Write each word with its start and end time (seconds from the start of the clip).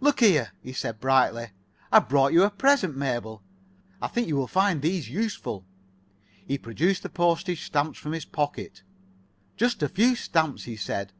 "Look 0.00 0.20
here," 0.20 0.52
he 0.62 0.72
said, 0.72 0.98
brightly, 0.98 1.50
"I've 1.92 2.08
brought 2.08 2.32
you 2.32 2.42
a 2.42 2.48
present, 2.50 2.96
Mabel. 2.96 3.42
I 4.00 4.08
think 4.08 4.26
you 4.26 4.34
will 4.34 4.46
find 4.46 4.80
these 4.80 5.10
useful." 5.10 5.66
He 6.46 6.56
produced 6.56 7.02
the 7.02 7.10
postage 7.10 7.62
stamps 7.66 7.98
from 7.98 8.12
his 8.12 8.24
pocket. 8.24 8.82
"Just 9.58 9.82
a 9.82 9.88
few 9.90 10.14
stamps," 10.16 10.64
he 10.64 10.76
said. 10.76 11.12